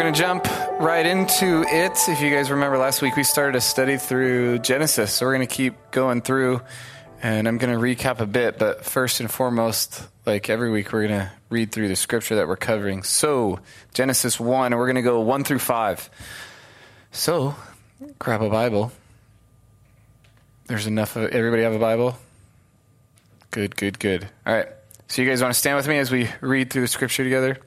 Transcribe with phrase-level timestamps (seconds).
[0.00, 1.92] we're going to jump right into it.
[2.08, 5.12] If you guys remember last week, we started a study through Genesis.
[5.12, 6.62] So we're going to keep going through,
[7.22, 8.58] and I'm going to recap a bit.
[8.58, 12.48] But first and foremost, like every week, we're going to read through the scripture that
[12.48, 13.02] we're covering.
[13.02, 13.60] So,
[13.92, 16.10] Genesis 1, and we're going to go 1 through 5.
[17.12, 17.54] So,
[18.18, 18.92] grab a Bible.
[20.64, 22.16] There's enough of everybody have a Bible?
[23.50, 24.26] Good, good, good.
[24.46, 24.68] All right.
[25.08, 27.58] So, you guys want to stand with me as we read through the scripture together?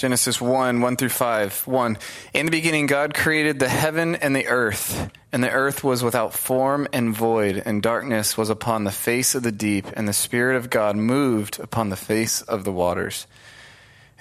[0.00, 1.66] Genesis 1, 1 through 5.
[1.66, 1.98] 1.
[2.32, 6.32] In the beginning, God created the heaven and the earth, and the earth was without
[6.32, 10.56] form and void, and darkness was upon the face of the deep, and the Spirit
[10.56, 13.26] of God moved upon the face of the waters.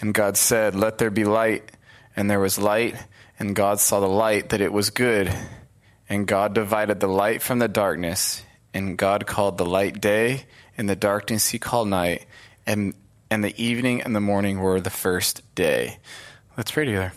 [0.01, 1.71] And God said, Let there be light,
[2.13, 2.97] and there was light,
[3.39, 5.33] and God saw the light that it was good.
[6.09, 10.43] And God divided the light from the darkness, and God called the light day,
[10.77, 12.25] and the darkness he called night.
[12.65, 12.95] And
[13.29, 15.99] and the evening and the morning were the first day.
[16.57, 17.13] Let's pray together.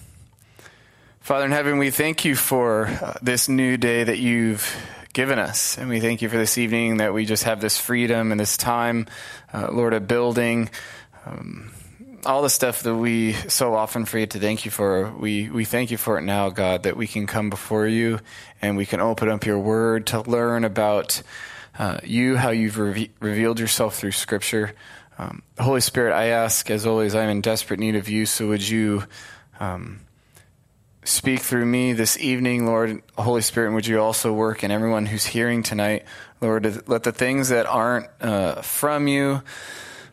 [1.21, 4.77] Father in heaven, we thank you for uh, this new day that you've
[5.13, 5.79] given us.
[5.79, 8.57] And we thank you for this evening that we just have this freedom and this
[8.57, 9.07] time,
[9.53, 10.71] uh, Lord, of building.
[11.25, 11.71] Um,
[12.25, 15.91] all the stuff that we so often forget to thank you for, we, we thank
[15.91, 18.21] you for it now, God, that we can come before you
[18.61, 21.23] and we can open up your word to learn about
[21.79, 24.75] uh, you, how you've re- revealed yourself through Scripture.
[25.23, 28.67] Um, Holy Spirit, I ask, as always, I'm in desperate need of you, so would
[28.67, 29.05] you
[29.61, 30.01] um,
[31.05, 33.03] speak through me this evening, Lord?
[33.17, 36.05] Holy Spirit, and would you also work in everyone who's hearing tonight,
[36.41, 36.89] Lord?
[36.89, 39.43] Let the things that aren't uh, from you,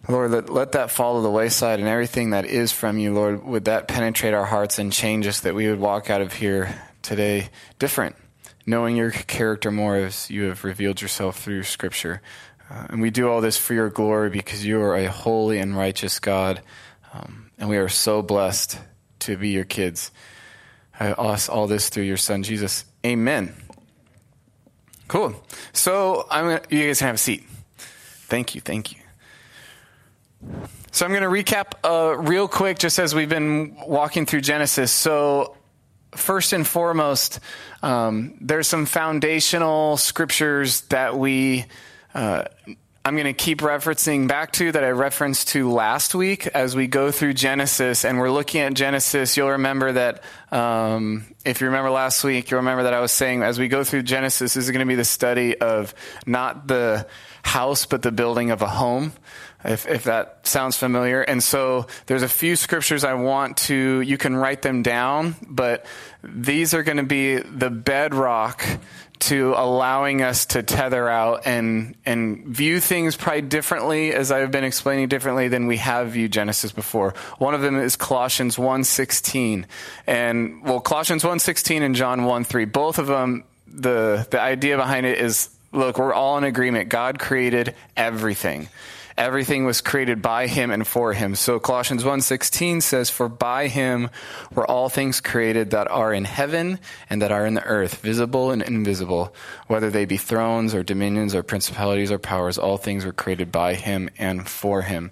[0.08, 3.44] Lord, let, let that fall to the wayside, and everything that is from you, Lord,
[3.44, 6.84] would that penetrate our hearts and change us that we would walk out of here
[7.02, 7.50] today
[7.80, 8.16] different,
[8.68, 12.22] knowing your character more as you have revealed yourself through Scripture.
[12.70, 15.76] Uh, and we do all this for your glory because you are a holy and
[15.76, 16.62] righteous God.
[17.14, 18.80] Um, and we are so blessed
[19.20, 20.12] to be your kids.
[21.00, 22.86] I ask all this through your son, Jesus.
[23.06, 23.54] Amen.
[25.08, 25.42] Cool.
[25.74, 27.44] So I'm gonna, you guys can have a seat.
[27.78, 28.62] Thank you.
[28.62, 29.00] Thank you.
[30.92, 34.92] So I'm going to recap uh, real quick, just as we've been walking through Genesis.
[34.92, 35.56] So
[36.12, 37.40] first and foremost,
[37.84, 41.66] um, there's some foundational scriptures that we
[42.14, 42.44] uh,
[43.06, 46.86] I'm going to keep referencing back to that I referenced to last week as we
[46.86, 49.38] go through Genesis and we're looking at Genesis.
[49.38, 53.42] You'll remember that um, if you remember last week, you'll remember that I was saying
[53.42, 55.96] as we go through Genesis, this is going to be the study of
[56.28, 57.08] not the
[57.42, 59.14] house, but the building of a home.
[59.62, 61.22] If, if that sounds familiar.
[61.22, 65.86] And so there's a few scriptures I want to, you can write them down, but
[66.24, 68.64] these are going to be the bedrock
[69.20, 74.64] to allowing us to tether out and and view things probably differently as I've been
[74.64, 77.14] explaining differently than we have viewed Genesis before.
[77.38, 79.66] One of them is Colossians 1:16
[80.08, 85.20] and well Colossians 1:16 and John 1:3 both of them the the idea behind it
[85.20, 86.90] is look we're all in agreement.
[86.90, 88.70] God created everything
[89.20, 91.36] everything was created by him and for him.
[91.36, 94.10] So Colossians 1:16 says for by him
[94.56, 98.50] were all things created that are in heaven and that are in the earth, visible
[98.50, 99.36] and invisible,
[99.68, 103.74] whether they be thrones or dominions or principalities or powers, all things were created by
[103.74, 105.12] him and for him.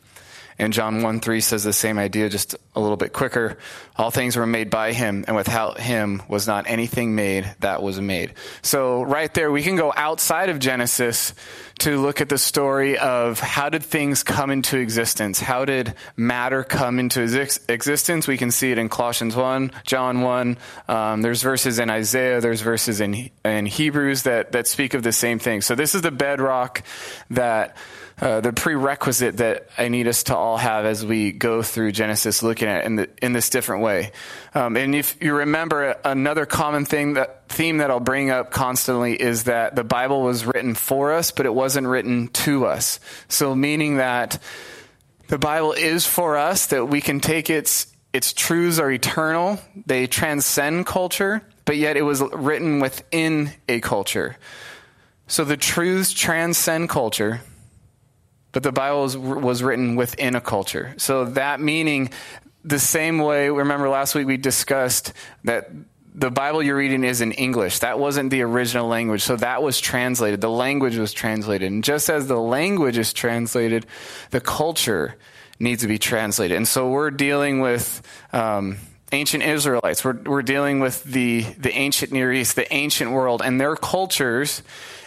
[0.60, 3.58] And John 1 3 says the same idea, just a little bit quicker.
[3.96, 8.02] All things were made by him, and without him was not anything made that was
[8.02, 8.34] made.
[8.64, 11.36] So, right there, we can go outside of Genesis
[11.80, 15.40] to look at the story of how did things come into existence?
[15.40, 18.28] How did matter come into existence?
[18.28, 20.58] We can see it in Colossians 1, John 1.
[20.88, 25.12] Um, there's verses in Isaiah, there's verses in, in Hebrews that, that speak of the
[25.12, 25.62] same thing.
[25.62, 26.82] So, this is the bedrock
[27.30, 27.78] that
[28.20, 32.42] uh, the prerequisite that I need us to all have as we go through Genesis,
[32.42, 34.12] looking at in, the, in this different way.
[34.56, 39.22] Um, and if you remember, another common thing that theme that I'll bring up constantly
[39.22, 43.00] is that the Bible was written for us, but it wasn't written to us.
[43.28, 44.42] So, meaning that
[45.28, 50.08] the Bible is for us, that we can take its its truths are eternal, they
[50.08, 54.38] transcend culture, but yet it was written within a culture.
[55.28, 57.42] So the truths transcend culture
[58.52, 60.94] but the Bible was, was written within a culture.
[60.98, 62.10] So that meaning,
[62.64, 65.14] the same way, remember last week we discussed
[65.44, 65.70] that
[66.18, 67.80] the Bible you're reading is in English.
[67.80, 69.22] That wasn't the original language.
[69.22, 70.42] So that was translated.
[70.42, 71.72] The language was translated.
[71.72, 73.86] And just as the language is translated,
[74.32, 75.16] the culture
[75.60, 76.58] needs to be translated.
[76.58, 78.02] And so we're dealing with
[78.34, 78.78] um,
[79.12, 80.04] ancient Israelites.
[80.04, 84.62] We're, we're dealing with the, the ancient Near East, the ancient world, and their cultures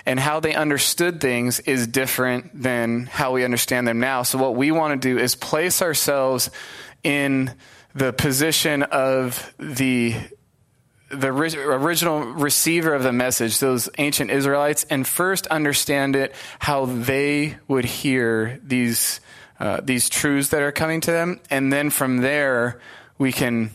[0.07, 4.23] and how they understood things is different than how we understand them now.
[4.23, 6.51] So, what we want to do is place ourselves
[7.03, 7.55] in
[7.95, 10.15] the position of the
[11.11, 17.57] the original receiver of the message, those ancient Israelites, and first understand it how they
[17.67, 19.21] would hear these
[19.59, 22.81] uh, these truths that are coming to them, and then from there
[23.19, 23.71] we can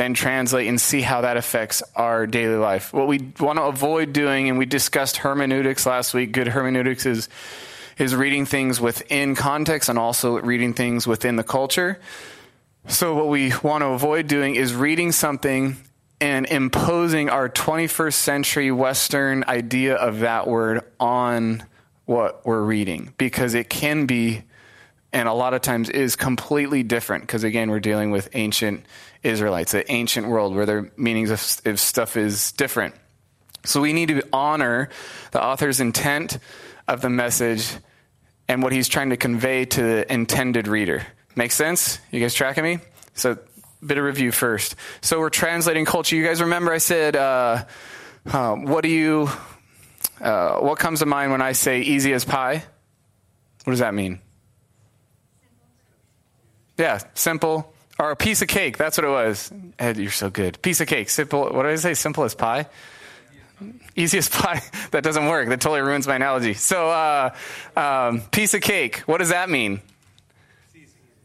[0.00, 2.90] then translate and see how that affects our daily life.
[2.90, 6.32] What we want to avoid doing, and we discussed hermeneutics last week.
[6.32, 7.28] Good hermeneutics is
[7.98, 12.00] is reading things within context and also reading things within the culture.
[12.88, 15.76] So what we want to avoid doing is reading something
[16.18, 21.62] and imposing our 21st century Western idea of that word on
[22.06, 24.44] what we're reading because it can be,
[25.12, 28.84] and a lot of times is completely different because again, we're dealing with ancient
[29.22, 32.94] Israelites, the ancient world where their meanings of, stuff is different.
[33.64, 34.88] So we need to honor
[35.32, 36.38] the author's intent
[36.88, 37.70] of the message
[38.48, 41.06] and what he's trying to convey to the intended reader.
[41.36, 41.98] Make sense?
[42.10, 42.78] You guys tracking me?
[43.14, 43.38] So
[43.84, 44.76] bit of review first.
[45.00, 46.16] So we're translating culture.
[46.16, 47.64] You guys remember I said, uh,
[48.26, 49.28] uh, what do you,
[50.20, 52.64] uh, what comes to mind when I say easy as pie?
[53.64, 54.20] What does that mean?
[56.80, 57.70] Yeah, simple.
[57.98, 58.78] Or a piece of cake.
[58.78, 59.52] That's what it was.
[59.78, 60.60] Ed, you're so good.
[60.62, 61.10] Piece of cake.
[61.10, 61.42] Simple.
[61.42, 61.92] What did I say?
[61.92, 62.66] Simple as pie?
[63.94, 64.62] Easiest pie.
[64.92, 65.50] that doesn't work.
[65.50, 66.54] That totally ruins my analogy.
[66.54, 67.34] So, uh,
[67.76, 69.00] um, piece of cake.
[69.00, 69.82] What does that mean?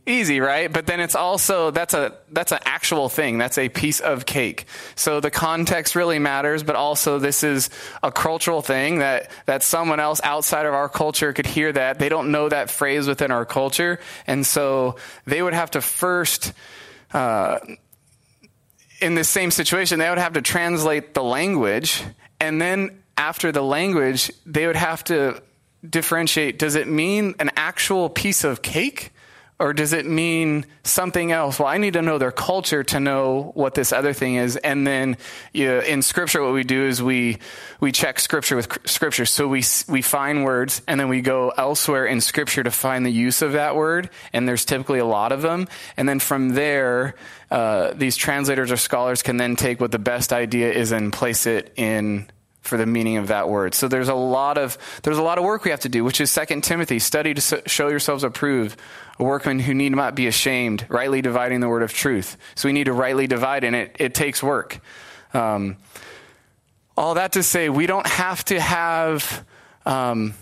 [0.05, 0.71] Easy, right?
[0.71, 3.37] But then it's also that's a that's an actual thing.
[3.37, 4.65] That's a piece of cake.
[4.95, 7.69] So the context really matters, but also this is
[8.03, 11.99] a cultural thing that that someone else outside of our culture could hear that.
[11.99, 16.53] They don't know that phrase within our culture, and so they would have to first
[17.13, 17.59] uh,
[19.01, 22.03] in the same situation, they would have to translate the language,
[22.39, 25.41] and then after the language, they would have to
[25.87, 29.11] differentiate does it mean an actual piece of cake
[29.57, 31.59] or does it mean something else?
[31.59, 34.57] Well, I need to know their culture to know what this other thing is.
[34.57, 35.17] And then
[35.53, 37.37] you in Scripture, what we do is we
[37.79, 39.25] we check Scripture with Scripture.
[39.25, 43.11] So we we find words, and then we go elsewhere in Scripture to find the
[43.11, 44.09] use of that word.
[44.33, 45.67] And there's typically a lot of them.
[45.95, 47.15] And then from there,
[47.49, 51.45] uh, these translators or scholars can then take what the best idea is and place
[51.45, 52.27] it in
[52.65, 53.73] for the meaning of that word.
[53.73, 56.19] So there's a lot of there's a lot of work we have to do, which
[56.19, 58.79] is Second Timothy, study to show yourselves approved,
[59.19, 62.37] a workman who need not be ashamed, rightly dividing the word of truth.
[62.55, 64.79] So we need to rightly divide, and it it takes work.
[65.33, 65.77] Um,
[66.97, 69.45] all that to say, we don't have to have.
[69.85, 70.33] Um,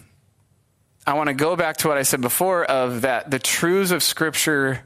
[1.06, 4.02] I want to go back to what I said before of that the truths of
[4.02, 4.84] Scripture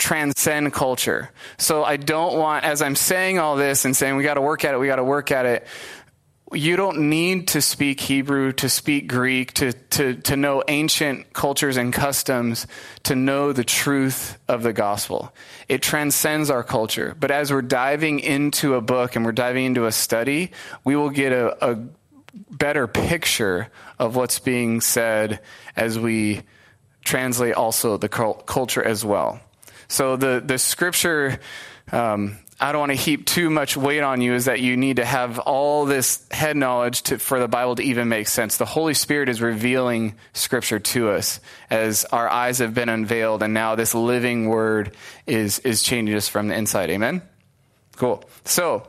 [0.00, 1.30] transcend culture.
[1.58, 4.64] So I don't want, as I'm saying all this and saying we got to work
[4.64, 5.66] at it, we got to work at it,
[6.52, 11.76] you don't need to speak Hebrew, to speak Greek, to, to, to know ancient cultures
[11.76, 12.66] and customs
[13.04, 15.32] to know the truth of the gospel.
[15.68, 17.16] It transcends our culture.
[17.18, 20.50] But as we're diving into a book and we're diving into a study,
[20.82, 21.78] we will get a, a
[22.50, 23.68] better picture
[23.98, 25.40] of what's being said
[25.76, 26.42] as we
[27.04, 29.40] translate also the culture as well.
[29.86, 31.40] So the, the scripture
[31.92, 34.96] um, I don't want to heap too much weight on you is that you need
[34.96, 38.58] to have all this head knowledge to, for the Bible to even make sense.
[38.58, 41.40] The Holy Spirit is revealing Scripture to us
[41.70, 44.94] as our eyes have been unveiled, and now this living Word
[45.26, 46.90] is is changing us from the inside.
[46.90, 47.22] Amen.
[47.96, 48.22] Cool.
[48.44, 48.86] So,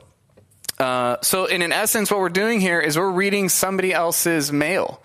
[0.77, 5.01] uh, so in an essence, what we're doing here is we're reading somebody else's mail.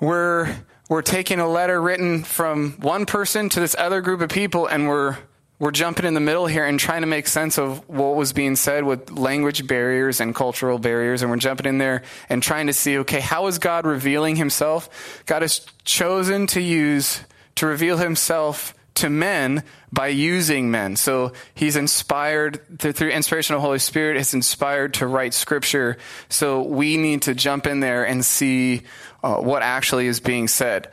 [0.00, 0.54] We're
[0.88, 4.88] we're taking a letter written from one person to this other group of people, and
[4.88, 5.18] we're
[5.58, 8.54] we're jumping in the middle here and trying to make sense of what was being
[8.54, 11.22] said with language barriers and cultural barriers.
[11.22, 15.24] And we're jumping in there and trying to see, okay, how is God revealing himself?
[15.26, 17.22] God has chosen to use,
[17.56, 20.94] to reveal himself to men by using men.
[20.94, 25.98] So he's inspired through inspiration of the Holy Spirit, is inspired to write scripture.
[26.28, 28.82] So we need to jump in there and see
[29.24, 30.88] uh, what actually is being said.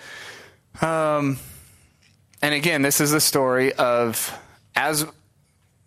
[0.81, 1.37] Um,
[2.41, 4.37] and again, this is the story of
[4.75, 5.05] as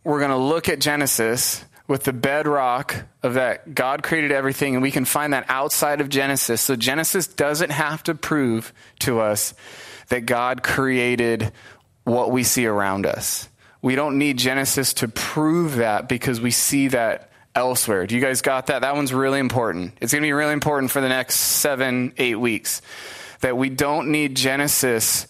[0.04, 4.82] we're going to look at Genesis with the bedrock of that God created everything, and
[4.82, 6.60] we can find that outside of Genesis.
[6.60, 9.54] So Genesis doesn't have to prove to us
[10.08, 11.50] that God created
[12.04, 13.48] what we see around us.
[13.80, 18.06] We don't need Genesis to prove that because we see that elsewhere.
[18.06, 18.82] Do you guys got that?
[18.82, 19.94] That one's really important.
[20.00, 22.82] It's going to be really important for the next seven, eight weeks.
[23.40, 25.26] That we don't need Genesis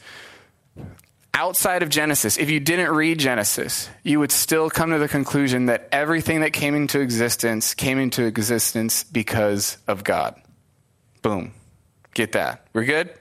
[1.38, 5.66] outside of Genesis, if you didn't read Genesis, you would still come to the conclusion
[5.66, 10.34] that everything that came into existence came into existence because of God.
[11.22, 11.52] Boom.
[12.12, 12.66] Get that.
[12.72, 13.14] We're good?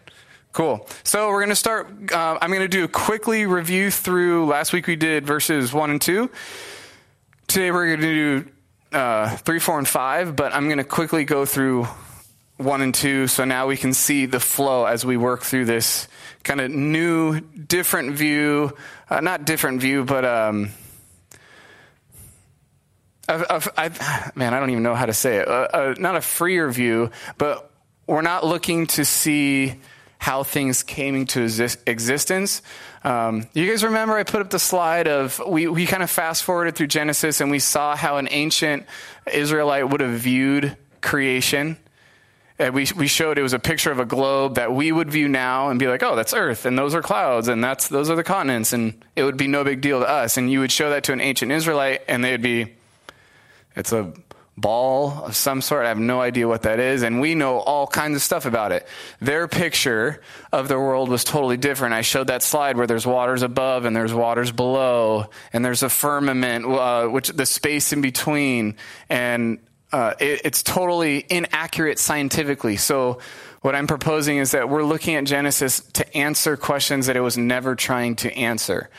[0.51, 0.89] Cool.
[1.03, 2.12] So we're going to start.
[2.12, 4.47] Uh, I'm going to do a quickly review through.
[4.47, 6.27] Last week we did verses 1 and 2.
[7.45, 11.24] Today we're going to do uh, 3, 4, and 5, but I'm going to quickly
[11.24, 11.88] go through
[12.57, 16.07] 1 and 2 so now we can see the flow as we work through this
[16.43, 18.75] kind of new, different view.
[19.09, 20.25] Uh, not different view, but.
[20.25, 20.71] Um,
[23.29, 25.49] I've, I've, man, I don't even know how to say it.
[25.49, 27.69] Uh, uh, not a freer view, but
[28.05, 29.75] we're not looking to see
[30.17, 32.61] how things came into exist- existence.
[33.03, 36.43] Um, you guys remember I put up the slide of we, we kind of fast
[36.43, 38.85] forwarded through Genesis and we saw how an ancient
[39.31, 41.77] Israelite would have viewed creation.
[42.59, 45.27] And we, we showed it was a picture of a globe that we would view
[45.27, 48.15] now and be like, oh, that's Earth, and those are clouds, and that's those are
[48.15, 50.37] the continents, and it would be no big deal to us.
[50.37, 52.73] And you would show that to an ancient Israelite, and they'd be,
[53.75, 54.11] it's a
[54.57, 55.85] ball of some sort.
[55.85, 57.03] I have no idea what that is.
[57.03, 58.87] And we know all kinds of stuff about it.
[59.21, 60.21] Their picture
[60.51, 61.93] of the world was totally different.
[61.93, 65.89] I showed that slide where there's waters above and there's waters below, and there's a
[65.89, 68.75] firmament, uh, which the space in between.
[69.09, 69.59] And
[69.91, 72.77] uh, it, it's totally inaccurate scientifically.
[72.77, 73.20] So,
[73.62, 77.38] what I'm proposing is that we're looking at Genesis to answer questions that it was
[77.38, 78.89] never trying to answer.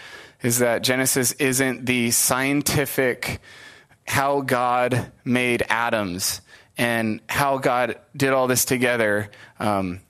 [0.43, 3.41] Is that Genesis isn't the scientific
[4.07, 6.41] how God made atoms
[6.79, 9.31] and how God did all this together.
[9.59, 10.01] Um,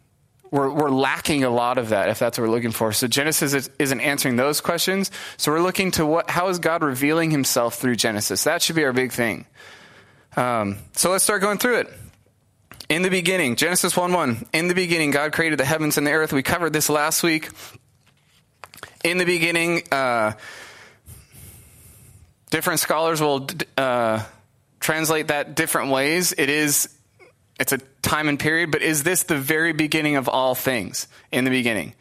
[0.51, 2.93] we're, we're lacking a lot of that if that's what we're looking for.
[2.93, 5.11] So Genesis isn't answering those questions.
[5.37, 8.45] So we're looking to what, how is God revealing himself through Genesis?
[8.45, 9.47] That should be our big thing.
[10.39, 11.93] Um, so let's start going through it.
[12.89, 14.47] In the beginning, Genesis 1 1.
[14.53, 16.33] In the beginning, God created the heavens and the earth.
[16.33, 17.51] We covered this last week.
[19.03, 20.35] In the beginning, uh,
[22.51, 24.23] different scholars will uh,
[24.79, 26.33] translate that different ways.
[26.39, 26.89] It is,
[27.59, 31.43] it's a time and period, but is this the very beginning of all things in
[31.43, 31.95] the beginning?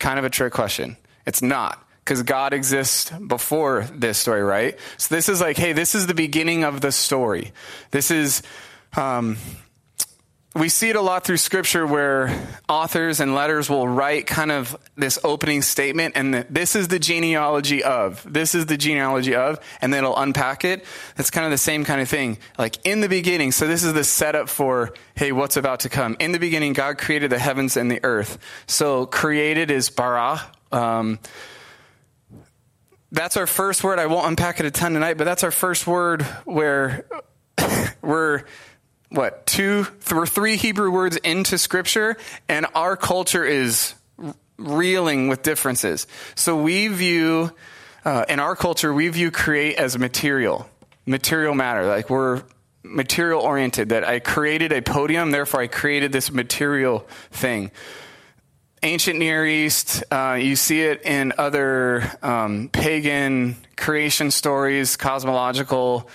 [0.00, 0.96] Kind of a trick question.
[1.24, 4.78] It's not because God exists before this story, right?
[4.96, 7.50] So this is like, hey, this is the beginning of the story.
[7.90, 8.42] This is,
[8.96, 9.36] um,
[10.54, 14.76] we see it a lot through scripture where authors and letters will write kind of
[14.94, 19.92] this opening statement and this is the genealogy of this is the genealogy of and
[19.92, 20.82] then it'll unpack it
[21.14, 23.92] that's kind of the same kind of thing like in the beginning so this is
[23.92, 27.76] the setup for hey what's about to come in the beginning god created the heavens
[27.76, 30.40] and the earth so created is bara
[30.72, 31.18] um,
[33.16, 35.86] that's our first word i won't unpack it a ton tonight but that's our first
[35.86, 37.06] word where
[38.02, 38.44] we're
[39.10, 42.16] what two or three Hebrew words into Scripture,
[42.48, 43.94] and our culture is
[44.56, 46.06] reeling with differences.
[46.34, 47.52] So we view
[48.04, 50.68] uh, in our culture we view create as material,
[51.04, 51.86] material matter.
[51.86, 52.42] Like we're
[52.82, 53.90] material oriented.
[53.90, 57.70] That I created a podium, therefore I created this material thing.
[58.86, 66.08] Ancient Near East, uh, you see it in other um, pagan creation stories, cosmological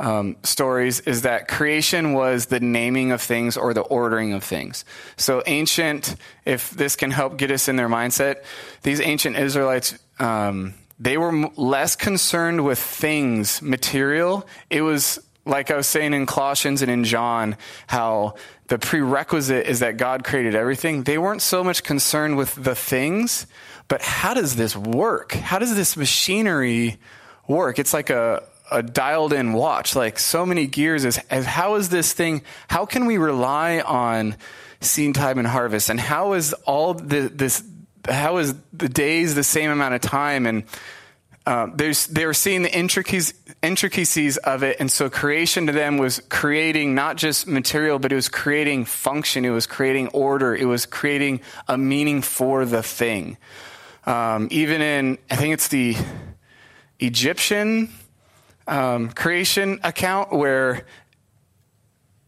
[0.00, 4.84] um, stories is that creation was the naming of things or the ordering of things.
[5.16, 8.42] So, ancient, if this can help get us in their mindset,
[8.82, 14.48] these ancient Israelites, um, they were m- less concerned with things, material.
[14.68, 17.56] It was like I was saying in Colossians and in John,
[17.86, 18.34] how
[18.68, 21.04] the prerequisite is that God created everything.
[21.04, 23.46] They weren't so much concerned with the things,
[23.88, 25.32] but how does this work?
[25.32, 26.98] How does this machinery
[27.46, 27.78] work?
[27.78, 31.88] It's like a, a dialed in watch, like so many gears is, as how is
[31.88, 34.36] this thing, how can we rely on
[34.80, 35.88] seed time and harvest?
[35.88, 37.62] And how is all the, this,
[38.08, 40.46] how is the days the same amount of time?
[40.46, 40.64] And
[41.46, 44.78] uh, they were seeing the intricacies, intricacies of it.
[44.80, 49.44] And so creation to them was creating not just material, but it was creating function.
[49.44, 50.56] It was creating order.
[50.56, 53.36] It was creating a meaning for the thing.
[54.06, 55.96] Um, even in, I think it's the
[56.98, 57.90] Egyptian
[58.66, 60.84] um, creation account where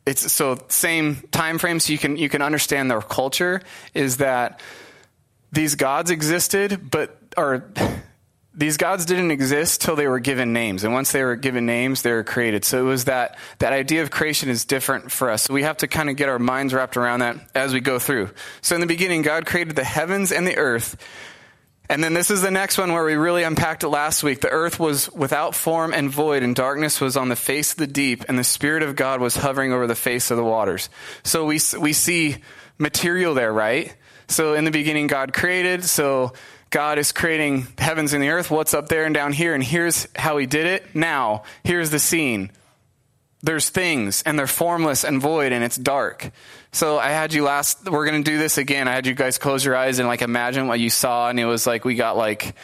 [0.06, 3.60] it's so same time frame so you can you can understand their culture
[3.92, 4.60] is that
[5.52, 7.70] these gods existed but or
[8.58, 12.02] these gods didn't exist till they were given names and once they were given names
[12.02, 15.44] they were created so it was that that idea of creation is different for us
[15.44, 17.98] so we have to kind of get our minds wrapped around that as we go
[17.98, 18.28] through
[18.60, 20.96] so in the beginning god created the heavens and the earth
[21.90, 24.42] and then this is the next one where we really unpacked it last week.
[24.42, 27.86] The earth was without form and void, and darkness was on the face of the
[27.86, 30.90] deep, and the Spirit of God was hovering over the face of the waters.
[31.22, 32.36] So we, we see
[32.76, 33.96] material there, right?
[34.28, 35.82] So in the beginning, God created.
[35.82, 36.34] So
[36.70, 40.06] God is creating heavens and the earth, what's up there and down here, and here's
[40.14, 40.94] how he did it.
[40.94, 42.50] Now, here's the scene.
[43.42, 46.30] There's things, and they're formless and void, and it's dark.
[46.72, 48.88] So I had you last, we're going to do this again.
[48.88, 51.46] I had you guys close your eyes and like imagine what you saw, and it
[51.46, 52.54] was like we got like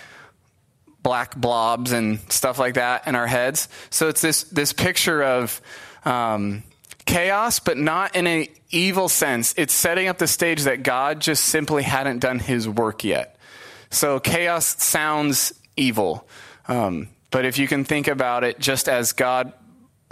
[1.02, 3.68] black blobs and stuff like that in our heads.
[3.90, 5.62] So it's this, this picture of,
[6.04, 6.64] um,
[7.06, 9.54] chaos, but not in an evil sense.
[9.56, 13.33] It's setting up the stage that God just simply hadn't done his work yet.
[13.94, 16.26] So chaos sounds evil.
[16.68, 19.52] Um, but if you can think about it just as God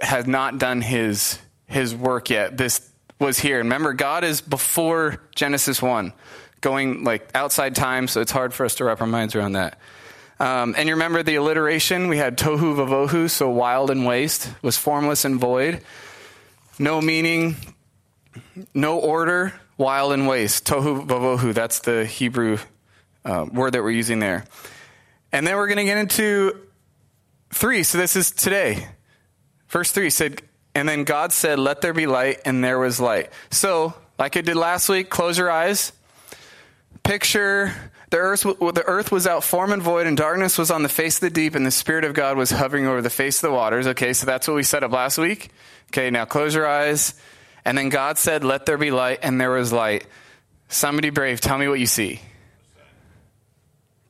[0.00, 3.58] has not done his, his work yet, this was here.
[3.58, 6.12] Remember, God is before Genesis 1,
[6.60, 9.78] going like outside time, so it's hard for us to wrap our minds around that.
[10.40, 12.08] Um, and you remember the alliteration?
[12.08, 15.82] We had tohu vavohu, so wild and waste, was formless and void
[16.78, 17.56] no meaning,
[18.74, 20.66] no order, wild and waste.
[20.66, 22.58] Tohu vavohu, that's the Hebrew
[23.24, 24.44] uh, word that we're using there.
[25.32, 26.58] And then we're going to get into
[27.52, 27.82] three.
[27.82, 28.88] So this is today.
[29.68, 30.42] Verse three said,
[30.74, 33.30] and then God said, Let there be light, and there was light.
[33.50, 35.92] So, like I did last week, close your eyes.
[37.02, 37.72] Picture
[38.10, 41.16] the earth, the earth was out form and void, and darkness was on the face
[41.16, 43.54] of the deep, and the Spirit of God was hovering over the face of the
[43.54, 43.86] waters.
[43.88, 45.50] Okay, so that's what we set up last week.
[45.90, 47.14] Okay, now close your eyes.
[47.64, 50.06] And then God said, Let there be light, and there was light.
[50.68, 52.20] Somebody brave, tell me what you see.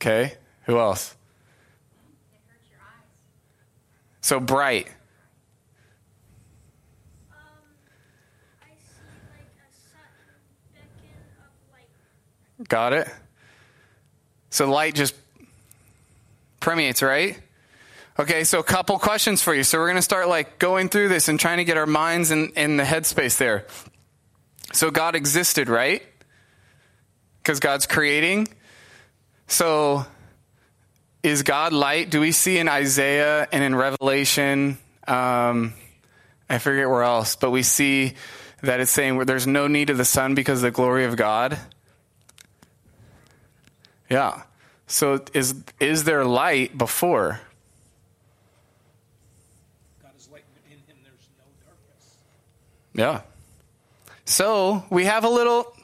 [0.03, 0.33] Okay,
[0.63, 1.15] who else?
[4.19, 4.89] So bright.
[12.67, 13.07] Got it?
[14.49, 15.15] So light just
[16.59, 17.39] permeates, right?
[18.19, 19.63] Okay, so a couple questions for you.
[19.63, 22.29] So we're going to start like going through this and trying to get our minds
[22.29, 23.67] in, in the headspace there.
[24.73, 26.03] So God existed, right?
[27.41, 28.49] Because God's creating.
[29.53, 30.03] So
[31.21, 32.09] is God light?
[32.09, 34.79] Do we see in Isaiah and in Revelation?
[35.07, 35.75] Um,
[36.49, 38.15] I forget where else, but we see
[38.63, 41.15] that it's saying where there's no need of the sun because of the glory of
[41.17, 41.59] God.
[44.09, 44.41] Yeah.
[44.87, 47.39] So is is there light before?
[50.01, 52.17] God is light in him there's no darkness.
[52.95, 53.21] Yeah.
[54.25, 55.75] So we have a little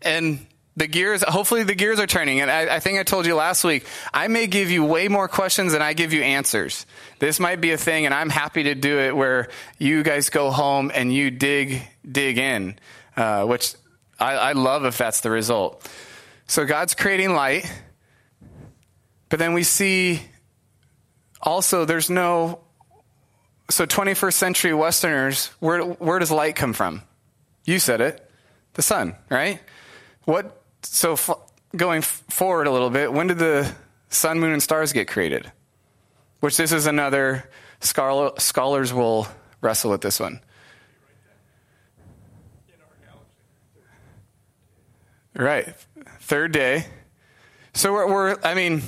[0.00, 0.47] and
[0.78, 3.64] the gears hopefully the gears are turning and I, I, think i told you last
[3.64, 6.86] week i may give you way more questions than i give you answers
[7.18, 10.50] this might be a thing and i'm happy to do it where you guys go
[10.50, 12.78] home and you dig dig in
[13.16, 13.74] uh, which
[14.20, 15.88] I, I love if that's the result
[16.50, 17.70] so God's creating light,
[19.28, 20.22] but then we see
[21.42, 22.60] also there's no.
[23.70, 27.02] So 21st century Westerners, where, where does light come from?
[27.66, 28.30] You said it,
[28.72, 29.60] the sun, right?
[30.24, 30.57] What?
[30.82, 31.30] So f-
[31.76, 33.72] going f- forward a little bit, when did the
[34.08, 35.50] sun, moon, and stars get created?
[36.40, 37.48] Which this is another
[37.80, 39.26] scholar, scholars will
[39.60, 40.40] wrestle with this one.
[45.34, 45.72] Right.
[46.20, 46.86] Third day.
[47.72, 48.82] So we're, we're I mean,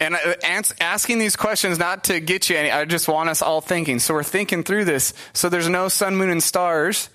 [0.00, 0.34] and uh,
[0.80, 3.98] asking these questions not to get you any, I just want us all thinking.
[4.00, 5.14] So we're thinking through this.
[5.32, 7.08] So there's no sun, moon, and stars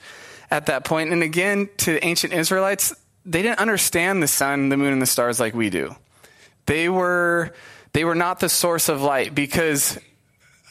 [0.50, 1.12] at that point.
[1.12, 5.40] And again, to ancient Israelites, they didn't understand the sun, the moon, and the stars
[5.40, 5.96] like we do.
[6.66, 7.54] They were,
[7.94, 10.00] they were not the source of light because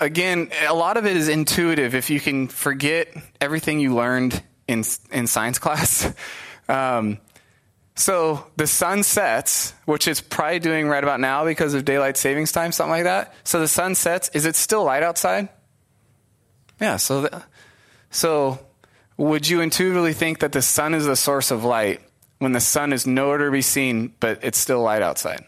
[0.01, 1.95] again, a lot of it is intuitive.
[1.95, 3.09] If you can forget
[3.41, 6.13] everything you learned in, in science class,
[6.69, 7.19] um,
[7.99, 12.53] so the sun sets, which it's probably doing right about now because of daylight savings
[12.53, 13.35] time, something like that.
[13.43, 14.29] So the sun sets.
[14.29, 15.49] Is it still light outside?
[16.81, 16.97] Yeah.
[16.97, 17.29] So,
[18.11, 18.61] so
[19.17, 22.01] would you intuitively think that the sun is the source of light
[22.39, 25.45] when the sun is nowhere to be seen, but it's still light outside?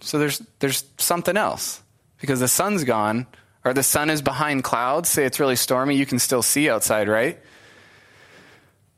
[0.00, 1.82] So there's there's something else
[2.20, 3.26] because the sun's gone,
[3.64, 5.08] or the sun is behind clouds.
[5.08, 7.38] Say it's really stormy, you can still see outside, right?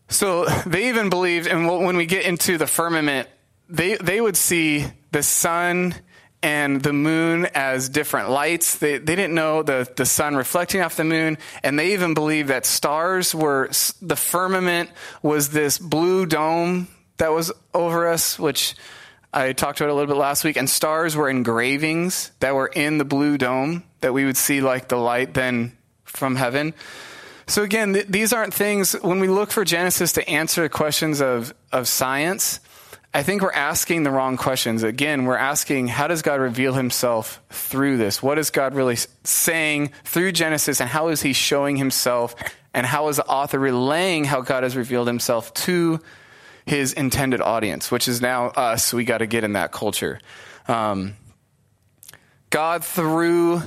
[0.09, 3.29] So they even believed, and when we get into the firmament,
[3.69, 5.95] they, they would see the sun
[6.43, 8.79] and the moon as different lights.
[8.79, 12.49] They, they didn't know the, the sun reflecting off the moon, and they even believed
[12.49, 14.91] that stars were, the firmament
[15.23, 18.75] was this blue dome that was over us, which
[19.33, 22.99] I talked about a little bit last week, and stars were engravings that were in
[22.99, 26.75] the blue dome that we would see like the light then from heaven.
[27.47, 31.53] So again, th- these aren't things, when we look for Genesis to answer questions of,
[31.71, 32.61] of science,
[33.13, 34.85] I think we're asking the wrong questions.
[34.85, 38.23] Again, we're asking, how does God reveal himself through this?
[38.23, 42.37] What is God really saying through Genesis, and how is he showing himself,
[42.73, 45.99] and how is the author relaying how God has revealed himself to
[46.67, 48.95] his intended audience, which is now us.
[48.95, 50.21] We got to get in that culture.
[50.69, 51.17] Um,
[52.51, 53.63] God, through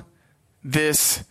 [0.63, 1.21] this,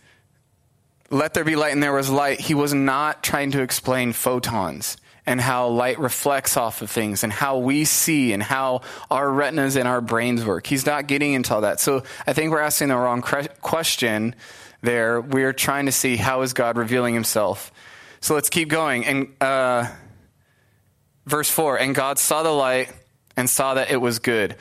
[1.13, 4.97] let there be light and there was light, he was not trying to explain photons
[5.25, 9.75] and how light reflects off of things and how we see and how our retinas
[9.77, 10.65] and our brains work.
[10.65, 11.79] He's not getting into all that.
[11.79, 14.35] So I think we're asking the wrong question
[14.81, 15.21] there.
[15.21, 17.71] We're trying to see how is God revealing himself.
[18.19, 19.05] So let's keep going.
[19.05, 19.85] And uh,
[21.27, 22.91] verse 4 And God saw the light
[23.37, 24.55] and saw that it was good.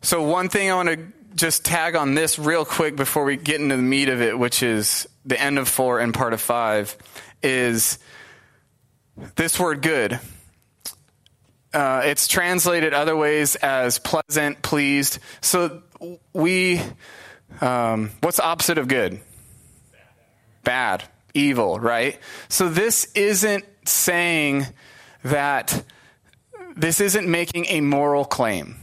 [0.00, 0.98] So, one thing I want to
[1.34, 4.62] just tag on this real quick before we get into the meat of it, which
[4.62, 6.96] is the end of 4 and part of 5,
[7.42, 7.98] is
[9.36, 10.18] this word good.
[11.72, 15.18] Uh, it's translated other ways as pleasant, pleased.
[15.40, 15.82] So,
[16.32, 16.80] we,
[17.60, 19.20] um, what's the opposite of good?
[20.64, 22.18] Bad, evil, right?
[22.48, 24.66] So, this isn't saying
[25.24, 25.84] that
[26.74, 28.76] this isn't making a moral claim.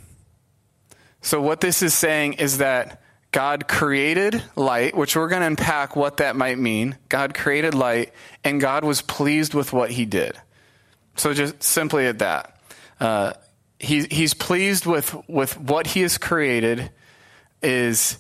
[1.22, 3.02] So, what this is saying is that
[3.36, 6.98] God created light, which we're going to unpack what that might mean.
[7.10, 8.14] God created light,
[8.46, 10.38] and God was pleased with what he did.
[11.18, 12.62] So, just simply at that.
[12.98, 13.34] Uh,
[13.78, 16.90] he, he's pleased with, with what he has created,
[17.62, 18.20] is,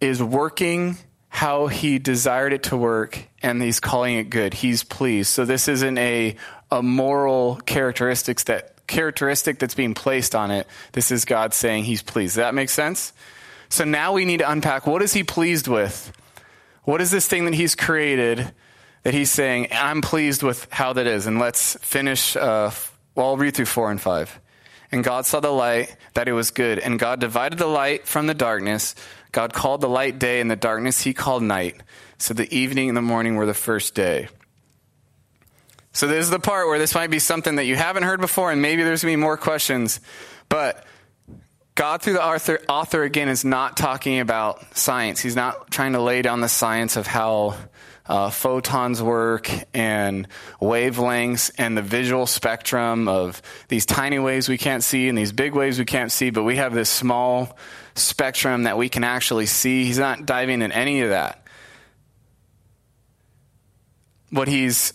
[0.00, 0.96] is working
[1.28, 4.54] how he desired it to work, and he's calling it good.
[4.54, 5.28] He's pleased.
[5.28, 6.36] So, this isn't a,
[6.70, 10.66] a moral characteristics that characteristic that's being placed on it.
[10.92, 12.36] This is God saying he's pleased.
[12.36, 13.12] Does that make sense?
[13.68, 16.12] So now we need to unpack what is he pleased with?
[16.84, 18.52] What is this thing that he's created
[19.02, 21.26] that he's saying, I'm pleased with how that is?
[21.26, 22.70] And let's finish, uh,
[23.14, 24.40] well, I'll read through four and five.
[24.90, 26.78] And God saw the light, that it was good.
[26.78, 28.94] And God divided the light from the darkness.
[29.32, 31.76] God called the light day, and the darkness he called night.
[32.16, 34.28] So the evening and the morning were the first day.
[35.92, 38.50] So this is the part where this might be something that you haven't heard before,
[38.50, 40.00] and maybe there's going to be more questions.
[40.48, 40.86] But
[41.78, 45.20] God, through the author, author, again, is not talking about science.
[45.20, 47.54] He's not trying to lay down the science of how
[48.04, 50.26] uh, photons work and
[50.60, 55.54] wavelengths and the visual spectrum of these tiny waves we can't see and these big
[55.54, 57.56] waves we can't see, but we have this small
[57.94, 59.84] spectrum that we can actually see.
[59.84, 61.46] He's not diving in any of that.
[64.30, 64.94] What he's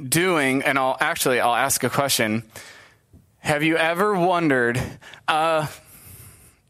[0.00, 2.44] doing, and I'll actually I'll ask a question.
[3.38, 4.80] Have you ever wondered?
[5.26, 5.66] Uh,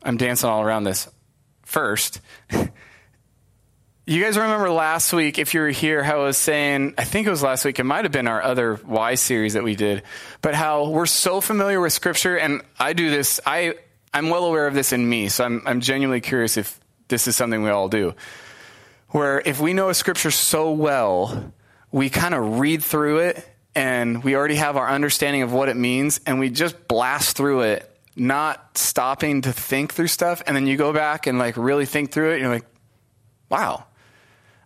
[0.05, 1.09] I'm dancing all around this.
[1.63, 2.21] First,
[4.07, 7.27] you guys remember last week, if you were here, how I was saying, I think
[7.27, 10.03] it was last week, it might have been our other Y series that we did,
[10.41, 13.75] but how we're so familiar with Scripture, and I do this, I,
[14.13, 17.37] I'm well aware of this in me, so I'm, I'm genuinely curious if this is
[17.37, 18.15] something we all do.
[19.11, 21.53] Where if we know a Scripture so well,
[21.93, 25.77] we kind of read through it and we already have our understanding of what it
[25.77, 30.67] means and we just blast through it not stopping to think through stuff and then
[30.67, 32.67] you go back and like really think through it and you're like
[33.49, 33.85] wow.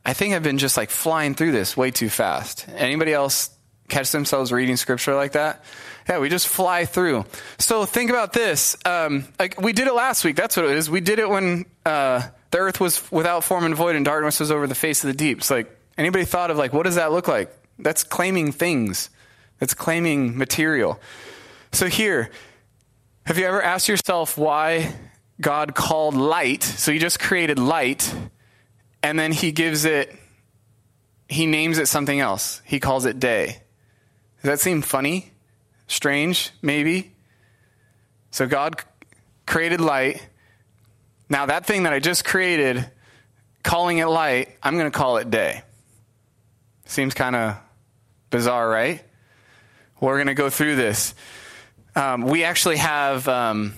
[0.04, 2.66] I think i've been just like flying through this way too fast.
[2.68, 3.50] Anybody else
[3.88, 5.64] catch themselves reading scripture like that?
[6.08, 7.24] Yeah we just fly through.
[7.58, 8.76] So think about this.
[8.84, 10.36] Um, like we did it last week.
[10.36, 10.88] That's what it is.
[10.90, 14.50] We did it when uh, the earth was without form and void and darkness was
[14.50, 17.12] over the face of the deep it's like Anybody thought of like, what does that
[17.12, 17.50] look like?
[17.78, 19.10] That's claiming things.
[19.58, 21.00] That's claiming material.
[21.72, 22.30] So here,
[23.26, 24.94] have you ever asked yourself why
[25.40, 26.62] God called light?
[26.62, 28.14] So he just created light,
[29.02, 30.14] and then he gives it,
[31.28, 32.62] he names it something else.
[32.64, 33.58] He calls it day.
[34.42, 35.32] Does that seem funny?
[35.88, 37.12] Strange, maybe?
[38.30, 38.80] So God
[39.44, 40.24] created light.
[41.28, 42.88] Now, that thing that I just created,
[43.64, 45.62] calling it light, I'm going to call it day.
[46.84, 47.56] Seems kind of
[48.30, 49.02] bizarre, right?
[49.98, 51.12] We're going to go through this.
[51.96, 53.26] Um, we actually have.
[53.26, 53.74] Um,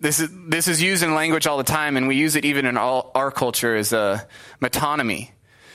[0.00, 2.66] this is this is used in language all the time, and we use it even
[2.66, 4.26] in all, our culture as a
[4.60, 5.30] metonymy.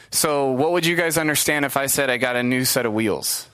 [0.10, 2.94] So, what would you guys understand if I said I got a new set of
[2.94, 3.48] wheels?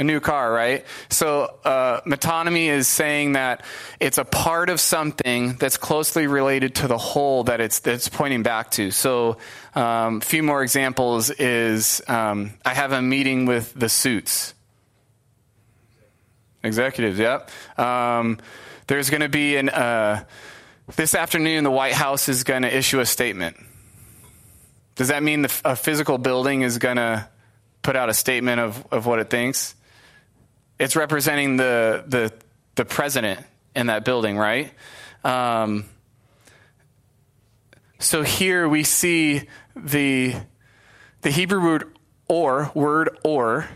[0.00, 0.86] a new car, right?
[1.10, 3.62] So uh, metonymy is saying that
[4.00, 8.42] it's a part of something that's closely related to the whole that it's that's pointing
[8.42, 8.92] back to.
[8.92, 9.36] So
[9.74, 14.54] um, a few more examples is um, I have a meeting with the suits.
[16.62, 17.50] Executives, yep.
[17.78, 18.38] Um,
[18.86, 20.24] there's going to be an uh,
[20.96, 21.64] this afternoon.
[21.64, 23.56] The White House is going to issue a statement.
[24.96, 27.26] Does that mean the, a physical building is going to
[27.82, 29.74] put out a statement of, of what it thinks?
[30.78, 32.32] It's representing the the
[32.74, 33.40] the president
[33.74, 34.72] in that building, right?
[35.24, 35.84] Um,
[37.98, 40.34] so here we see the
[41.22, 41.96] the Hebrew word
[42.28, 43.68] or word or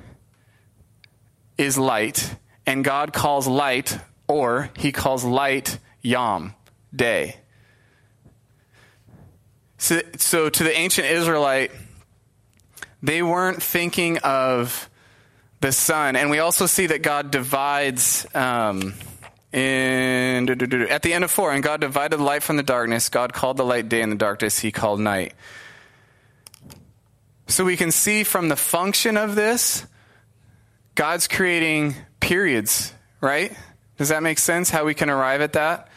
[1.56, 2.34] is light,
[2.66, 3.98] and God calls light,
[4.28, 6.54] or he calls light Yom,
[6.94, 7.36] day.
[9.78, 11.70] So, so to the ancient Israelite,
[13.02, 14.88] they weren't thinking of
[15.60, 16.16] the sun.
[16.16, 18.94] And we also see that God divides um,
[19.52, 20.48] in,
[20.90, 23.08] at the end of four, and God divided the light from the darkness.
[23.08, 25.34] God called the light day, and the darkness he called night.
[27.46, 29.86] So we can see from the function of this,
[30.94, 31.94] God's creating
[32.24, 33.54] periods, right?
[33.98, 34.70] Does that make sense?
[34.70, 35.88] How we can arrive at that?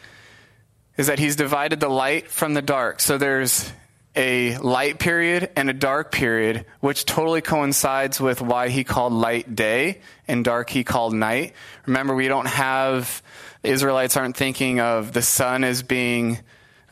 [0.98, 3.00] Is that he's divided the light from the dark.
[3.00, 3.72] So there's
[4.14, 9.56] a light period and a dark period, which totally coincides with why he called light
[9.56, 11.54] day and dark he called night.
[11.86, 13.22] Remember, we don't have,
[13.62, 16.40] Israelites aren't thinking of the sun as being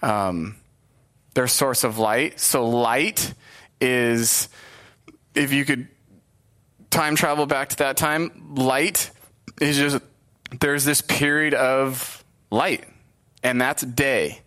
[0.01, 0.57] um,
[1.35, 2.40] their source of light.
[2.40, 3.35] So light
[3.83, 4.49] is,
[5.35, 5.88] if you could
[6.88, 9.11] time travel back to that time, light
[9.60, 9.98] is just,
[10.60, 12.84] there's this period of light,
[13.42, 14.40] and that's day.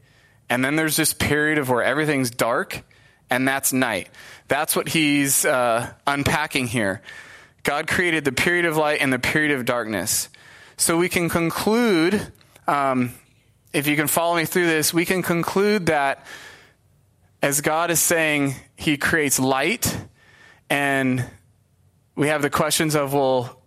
[0.50, 2.84] And then there's this period of where everything's dark,
[3.30, 4.10] and that's night.
[4.48, 7.02] That's what he's uh, unpacking here.
[7.64, 10.30] God created the period of light and the period of darkness.
[10.78, 12.32] So we can conclude,
[12.68, 13.14] um,
[13.74, 16.26] if you can follow me through this, we can conclude that
[17.42, 19.98] as God is saying, He creates light,
[20.70, 21.26] and
[22.16, 23.59] we have the questions of, well,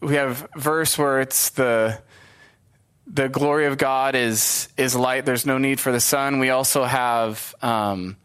[0.00, 2.00] we have verse where it's the
[3.06, 5.24] the glory of God is is light.
[5.24, 6.38] There's no need for the sun.
[6.38, 8.16] We also have um,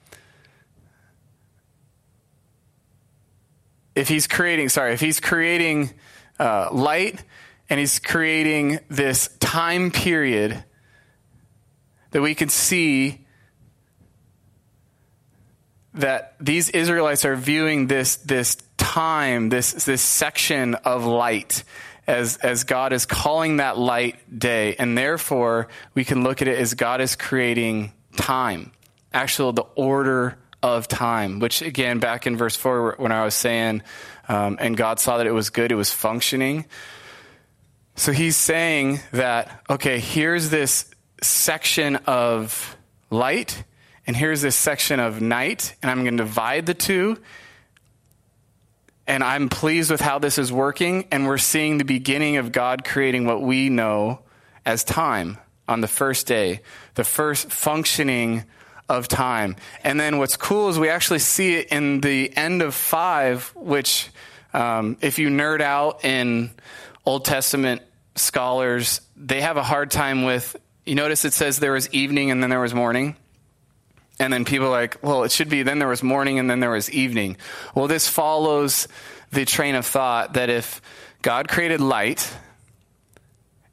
[3.96, 5.92] if he's creating sorry if he's creating
[6.40, 7.24] uh, light
[7.70, 10.64] and he's creating this time period
[12.12, 13.26] that we can see
[15.94, 21.64] that these Israelites are viewing this this time this this section of light
[22.08, 24.76] as, as God is calling that light day.
[24.76, 28.72] And therefore, we can look at it as God is creating time,
[29.14, 33.84] actual, the order of time, which again, back in verse 4, when I was saying,
[34.28, 36.66] um, and God saw that it was good, it was functioning.
[37.96, 40.90] So he's saying that, okay, here's this
[41.22, 42.76] section of
[43.10, 43.64] light,
[44.08, 47.18] and here's this section of night, and I'm going to divide the two
[49.08, 51.08] and I'm pleased with how this is working.
[51.12, 54.20] And we're seeing the beginning of God creating what we know
[54.66, 55.38] as time
[55.68, 56.62] on the first day,
[56.96, 58.44] the first functioning
[58.89, 59.56] of time.
[59.84, 64.10] And then what's cool is we actually see it in the end of five, which,
[64.54, 66.52] um, if you nerd out in
[67.06, 67.82] Old Testament
[68.16, 70.56] scholars, they have a hard time with.
[70.86, 73.16] You notice it says there was evening and then there was morning.
[74.19, 76.60] And then people are like, well, it should be then there was morning and then
[76.60, 77.38] there was evening.
[77.73, 78.88] Well, this follows
[79.32, 80.82] the train of thought that if
[81.21, 82.32] God created light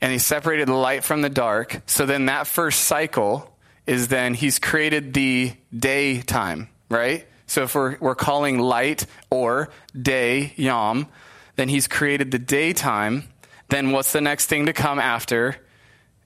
[0.01, 3.55] and he separated the light from the dark, so then that first cycle
[3.87, 7.27] is then he's created the daytime, right?
[7.47, 11.09] So if we're, we're calling light or day, yom,
[11.57, 13.25] then he's created the daytime.
[13.69, 15.57] Then what's the next thing to come after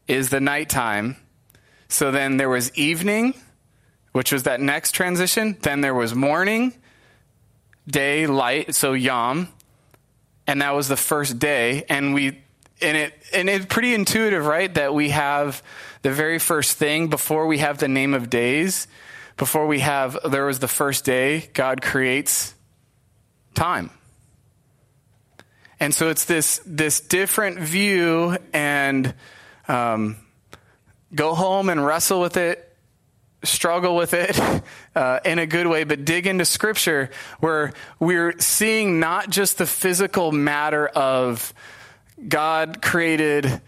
[0.06, 1.16] is the nighttime.
[1.88, 3.34] So then there was evening
[4.14, 5.56] which was that next transition.
[5.60, 6.72] Then there was morning,
[7.88, 9.48] day, light, so yom,
[10.46, 11.84] and that was the first day.
[11.88, 12.40] And we
[12.80, 14.72] and it and it's pretty intuitive, right?
[14.72, 15.64] That we have
[16.02, 18.86] the very first thing before we have the name of days,
[19.36, 22.54] before we have there was the first day, God creates
[23.54, 23.90] time.
[25.80, 29.12] And so it's this this different view and
[29.66, 30.18] um,
[31.12, 32.70] go home and wrestle with it
[33.46, 34.38] struggle with it
[34.94, 39.66] uh, in a good way, but dig into scripture where we're seeing not just the
[39.66, 41.52] physical matter of
[42.26, 43.60] God created.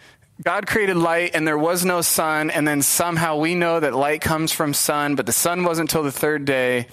[0.43, 4.21] God created light and there was no sun, and then somehow we know that light
[4.21, 6.89] comes from sun, but the sun wasn't until the third day.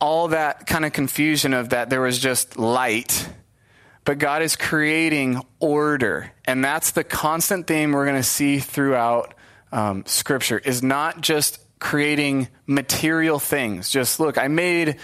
[0.00, 3.28] All that kind of confusion of that there was just light.
[4.04, 6.32] But God is creating order.
[6.46, 9.34] And that's the constant theme we're going to see throughout
[9.72, 13.90] um, Scripture is not just creating material things.
[13.90, 14.96] Just look, I made.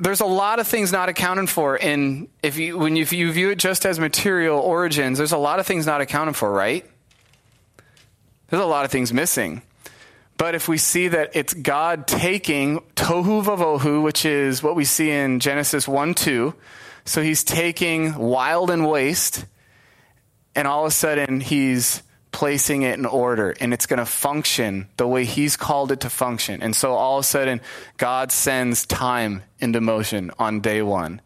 [0.00, 3.30] There's a lot of things not accounted for in if you when you, if you
[3.32, 5.18] view it just as material origins.
[5.18, 6.84] There's a lot of things not accounted for, right?
[8.48, 9.62] There's a lot of things missing.
[10.36, 15.10] But if we see that it's God taking tohu vavohu, which is what we see
[15.10, 16.54] in Genesis 1 2,
[17.04, 19.44] so he's taking wild and waste,
[20.54, 24.88] and all of a sudden he's placing it in order and it's going to function
[24.96, 26.62] the way he's called it to function.
[26.62, 27.60] And so all of a sudden,
[27.96, 31.20] God sends time into motion on day one.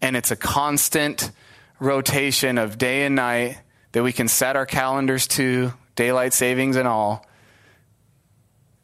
[0.00, 1.30] And it's a constant
[1.78, 3.58] rotation of day and night
[3.92, 7.26] that we can set our calendars to, daylight savings and all,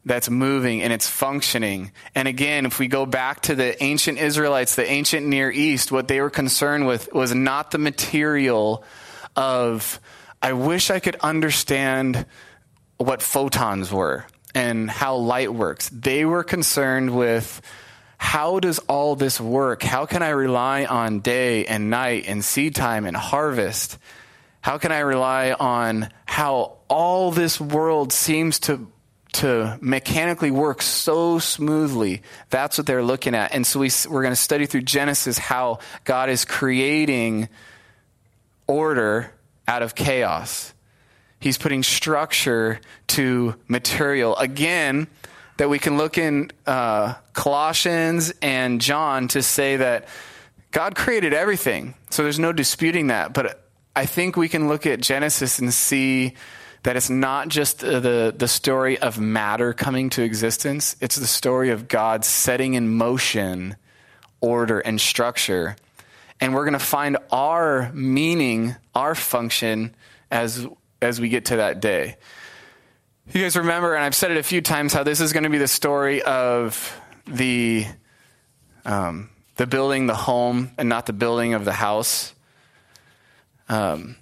[0.05, 1.91] that's moving and it's functioning.
[2.15, 6.07] And again, if we go back to the ancient Israelites, the ancient Near East, what
[6.07, 8.83] they were concerned with was not the material
[9.35, 9.99] of,
[10.41, 12.25] I wish I could understand
[12.97, 15.89] what photons were and how light works.
[15.89, 17.61] They were concerned with,
[18.17, 19.83] how does all this work?
[19.83, 23.97] How can I rely on day and night and seed time and harvest?
[24.61, 28.91] How can I rely on how all this world seems to
[29.33, 32.23] to mechanically work so smoothly?
[32.49, 33.53] That's what they're looking at.
[33.53, 37.49] And so we, we're going to study through Genesis how God is creating
[38.65, 39.31] order
[39.67, 40.73] out of chaos.
[41.39, 44.35] He's putting structure to material.
[44.37, 45.07] Again,
[45.57, 50.07] that we can look in uh, Colossians and John to say that
[50.71, 51.95] God created everything.
[52.09, 53.33] So there's no disputing that.
[53.33, 53.63] But
[53.95, 56.35] I think we can look at Genesis and see
[56.83, 61.71] that it's not just the, the story of matter coming to existence, it's the story
[61.71, 63.75] of God setting in motion
[64.39, 65.75] order and structure.
[66.39, 69.95] And we're going to find our meaning, our function
[70.29, 70.67] as,
[71.01, 72.17] as we get to that day.
[73.33, 75.49] You guys remember, and I've said it a few times, how this is going to
[75.49, 77.85] be the story of the
[78.85, 82.33] um, the building the home and not the building of the house.
[83.67, 84.15] Um,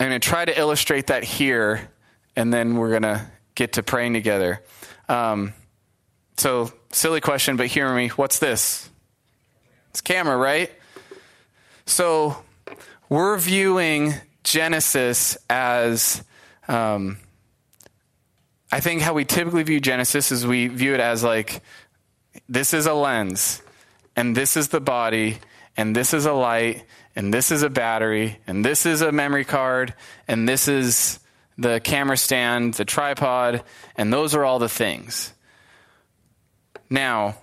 [0.00, 1.90] I'm going to try to illustrate that here,
[2.34, 4.62] and then we're going to get to praying together.
[5.08, 5.52] Um,
[6.38, 8.08] so, silly question, but hear me.
[8.08, 8.88] What's this?
[9.90, 10.70] It's camera, right?
[11.88, 12.36] So,
[13.08, 14.12] we're viewing
[14.44, 16.22] Genesis as
[16.68, 17.16] um,
[18.70, 21.62] I think how we typically view Genesis is we view it as like
[22.46, 23.62] this is a lens,
[24.14, 25.38] and this is the body,
[25.78, 26.84] and this is a light,
[27.16, 29.94] and this is a battery, and this is a memory card,
[30.28, 31.20] and this is
[31.56, 33.64] the camera stand, the tripod,
[33.96, 35.32] and those are all the things.
[36.90, 37.38] Now,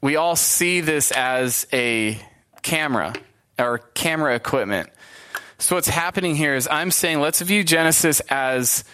[0.00, 2.18] we all see this as a
[2.62, 3.12] camera
[3.58, 4.90] or camera equipment.
[5.58, 8.84] So, what's happening here is I'm saying let's view Genesis as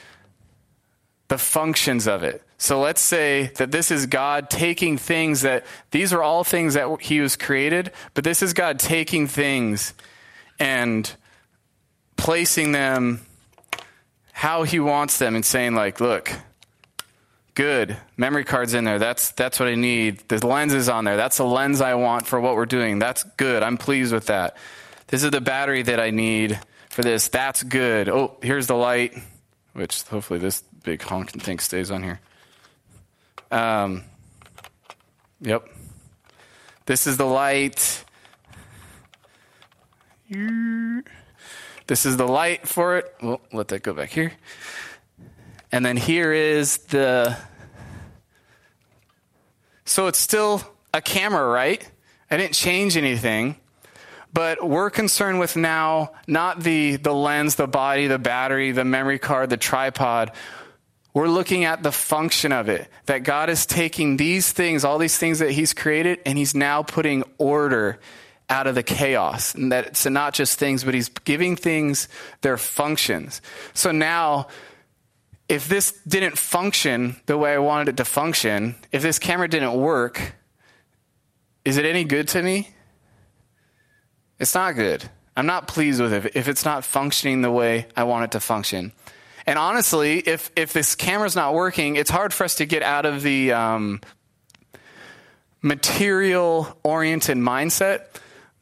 [1.29, 2.43] the functions of it.
[2.59, 7.01] So let's say that this is God taking things that, these are all things that
[7.01, 9.95] He was created, but this is God taking things
[10.59, 11.11] and
[12.17, 13.21] placing them
[14.33, 16.33] how He wants them and saying, like, look,
[17.59, 19.01] good, memory card's in there.
[19.01, 20.21] That's, that's what I need.
[20.29, 21.17] The lens is on there.
[21.17, 23.01] That's the lens I want for what we're doing.
[23.01, 23.65] That's good.
[23.65, 24.57] I'm pleased with that.
[25.09, 27.27] This is the battery that I need for this.
[27.27, 28.09] That's good.
[28.09, 29.13] Oh, here's the light,
[29.73, 32.21] which hopefully this big honking thing stays on here.
[33.51, 34.05] Um,
[35.41, 35.69] yep.
[36.87, 38.05] This is the light.
[41.89, 43.13] This is the light for it.
[43.21, 44.31] Well, let that go back here.
[45.71, 47.37] And then here is the.
[49.85, 51.89] So it's still a camera, right?
[52.31, 53.57] I didn't change anything.
[54.33, 59.19] But we're concerned with now not the, the lens, the body, the battery, the memory
[59.19, 60.33] card, the tripod.
[61.15, 62.89] We're looking at the function of it.
[63.07, 66.83] That God is taking these things, all these things that He's created, and He's now
[66.83, 67.99] putting order
[68.51, 69.55] out of the chaos.
[69.55, 72.09] And that it's not just things, but He's giving things
[72.43, 73.41] their functions.
[73.73, 74.49] So now,
[75.49, 79.75] if this didn't function the way I wanted it to function, if this camera didn't
[79.75, 80.35] work,
[81.65, 82.69] is it any good to me?
[84.39, 85.09] It's not good.
[85.37, 88.41] I'm not pleased with it if it's not functioning the way I want it to
[88.41, 88.93] function.
[89.47, 93.07] And honestly, if if this camera's not working, it's hard for us to get out
[93.07, 94.01] of the um,
[95.63, 98.07] material oriented mindset.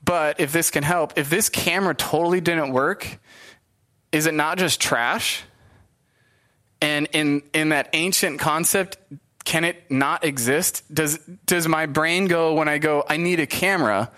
[0.05, 3.19] But if this can help, if this camera totally didn't work,
[4.13, 5.43] is it not just trash?
[6.81, 8.99] And in in that ancient concept,
[9.45, 10.83] can it not exist?
[10.93, 14.11] Does does my brain go when I go, I need a camera,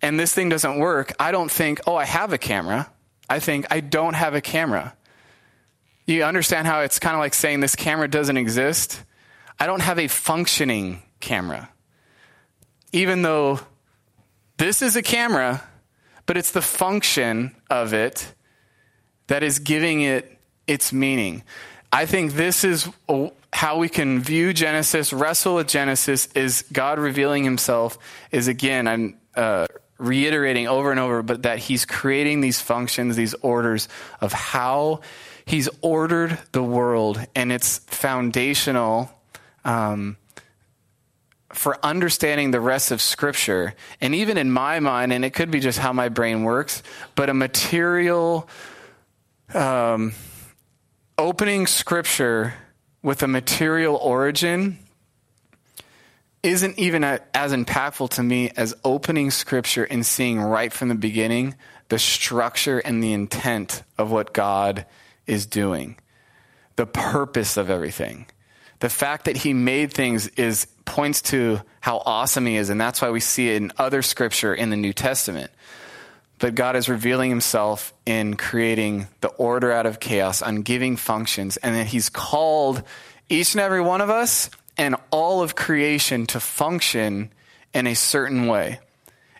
[0.00, 1.12] and this thing doesn't work?
[1.18, 2.90] I don't think, oh, I have a camera.
[3.28, 4.94] I think I don't have a camera.
[6.06, 9.02] You understand how it's kind of like saying this camera doesn't exist?
[9.58, 11.68] I don't have a functioning camera.
[12.92, 13.60] Even though
[14.56, 15.62] this is a camera,
[16.26, 18.34] but it's the function of it
[19.28, 21.42] that is giving it its meaning.
[21.92, 22.88] I think this is
[23.52, 27.98] how we can view Genesis, wrestle with Genesis, is God revealing himself,
[28.30, 29.66] is again, I'm uh,
[29.98, 33.88] reiterating over and over, but that he's creating these functions, these orders
[34.20, 35.00] of how
[35.44, 39.10] He's ordered the world, and it's foundational
[39.64, 40.16] um,
[41.52, 45.60] for understanding the rest of Scripture, and even in my mind, and it could be
[45.60, 46.82] just how my brain works,
[47.14, 48.48] but a material
[49.52, 50.12] um,
[51.18, 52.54] opening Scripture
[53.02, 54.78] with a material origin
[56.42, 61.54] isn't even as impactful to me as opening Scripture and seeing right from the beginning
[61.88, 64.86] the structure and the intent of what God
[65.26, 65.98] is doing,
[66.76, 68.24] the purpose of everything.
[68.80, 73.02] The fact that he made things is points to how awesome he is, and that's
[73.02, 75.50] why we see it in other scripture in the New Testament.
[76.42, 81.56] But God is revealing himself in creating the order out of chaos, on giving functions,
[81.58, 82.82] and that he's called
[83.28, 87.30] each and every one of us and all of creation to function
[87.72, 88.80] in a certain way.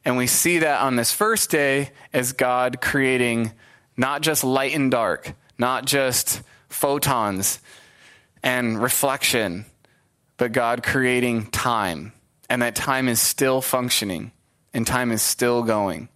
[0.04, 3.50] And we see that on this first day as God creating
[3.96, 7.58] not just light and dark, not just photons
[8.44, 9.64] and reflection,
[10.36, 12.12] but God creating time.
[12.48, 14.30] And that time is still functioning
[14.72, 16.08] and time is still going.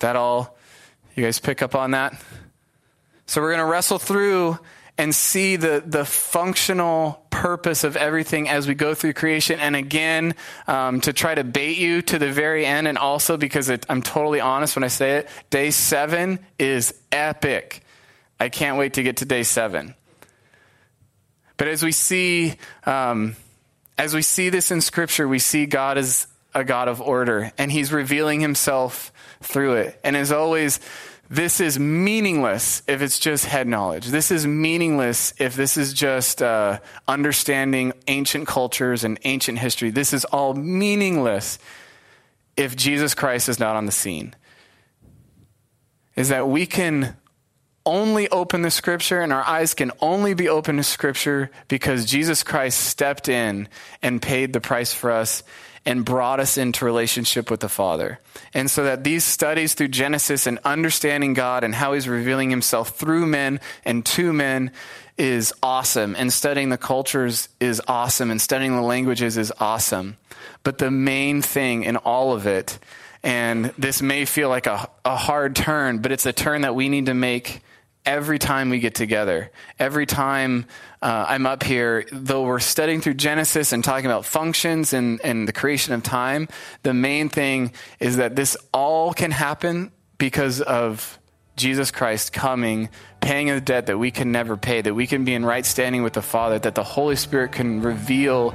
[0.00, 0.56] That all,
[1.14, 2.20] you guys pick up on that?
[3.26, 4.58] So we're going to wrestle through
[4.98, 9.60] and see the, the functional purpose of everything as we go through creation.
[9.60, 10.34] And again,
[10.66, 14.00] um, to try to bait you to the very end, and also because it, I'm
[14.00, 17.82] totally honest when I say it, day seven is epic.
[18.40, 19.94] I can't wait to get to day seven.
[21.58, 23.36] But as we see, um,
[23.98, 26.26] as we see this in Scripture, we see God as
[26.56, 30.00] a God of order, and He's revealing Himself through it.
[30.02, 30.80] And as always,
[31.28, 34.06] this is meaningless if it's just head knowledge.
[34.06, 39.90] This is meaningless if this is just uh, understanding ancient cultures and ancient history.
[39.90, 41.58] This is all meaningless
[42.56, 44.34] if Jesus Christ is not on the scene.
[46.14, 47.16] Is that we can
[47.84, 52.42] only open the scripture and our eyes can only be open to scripture because Jesus
[52.42, 53.68] Christ stepped in
[54.00, 55.42] and paid the price for us
[55.86, 58.18] and brought us into relationship with the Father.
[58.52, 62.90] And so that these studies through Genesis and understanding God and how he's revealing himself
[62.90, 64.72] through men and to men
[65.16, 66.16] is awesome.
[66.16, 68.32] And studying the cultures is awesome.
[68.32, 70.16] And studying the languages is awesome.
[70.64, 72.78] But the main thing in all of it,
[73.22, 76.88] and this may feel like a, a hard turn, but it's a turn that we
[76.88, 77.62] need to make
[78.06, 79.50] every time we get together.
[79.78, 80.66] Every time
[81.02, 85.46] uh, I'm up here, though we're studying through Genesis and talking about functions and, and
[85.46, 86.48] the creation of time,
[86.84, 91.18] the main thing is that this all can happen because of
[91.56, 92.88] Jesus Christ coming,
[93.20, 96.02] paying a debt that we can never pay, that we can be in right standing
[96.02, 98.54] with the Father, that the Holy Spirit can reveal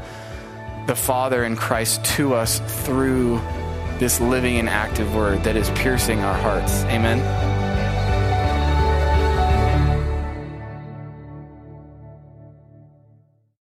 [0.87, 3.39] the Father in Christ to us through
[3.99, 6.83] this living and active word that is piercing our hearts.
[6.85, 7.60] Amen.